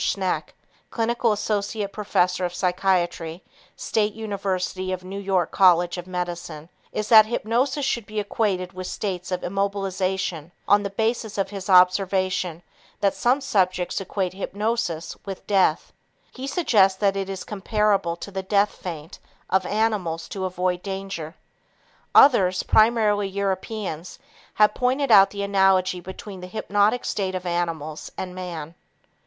Schneck, 0.03 0.55
clinical 0.89 1.31
associate 1.31 1.93
professor 1.93 2.43
of 2.43 2.55
psychiatry, 2.55 3.43
State 3.75 4.15
University 4.15 4.91
of 4.91 5.03
New 5.03 5.19
York 5.19 5.51
College 5.51 5.95
of 5.99 6.07
Medicine, 6.07 6.69
is 6.91 7.09
that 7.09 7.27
hypnosis 7.27 7.85
should 7.85 8.07
be 8.07 8.19
equated 8.19 8.73
with 8.73 8.87
states 8.87 9.31
of 9.31 9.41
immobilization 9.41 10.49
on 10.67 10.81
the 10.81 10.89
basis 10.89 11.37
of 11.37 11.51
his 11.51 11.69
observation 11.69 12.63
that 12.99 13.13
some 13.13 13.41
subjects 13.41 14.01
equate 14.01 14.33
hypnosis 14.33 15.15
with 15.23 15.45
"death." 15.45 15.93
He 16.33 16.47
suggests 16.47 16.97
this 16.97 17.15
is 17.15 17.43
comparable 17.43 18.15
to 18.15 18.31
the 18.31 18.41
"death 18.41 18.71
feint" 18.71 19.19
of 19.51 19.67
animals 19.67 20.27
to 20.29 20.45
avoid 20.45 20.81
danger. 20.81 21.35
Others, 22.15 22.63
primarily 22.63 23.27
Europeans, 23.27 24.17
have 24.55 24.73
pointed 24.73 25.11
out 25.11 25.29
the 25.29 25.43
analogy 25.43 25.99
between 25.99 26.39
the 26.41 26.47
hypnotic 26.47 27.05
state 27.05 27.35
of 27.35 27.45
animals 27.45 28.11
and 28.17 28.33
man. 28.33 28.73